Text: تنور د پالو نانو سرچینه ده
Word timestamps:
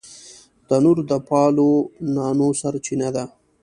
تنور 0.67 0.97
د 1.09 1.11
پالو 1.27 1.69
نانو 2.15 2.47
سرچینه 2.59 3.09
ده 3.15 3.23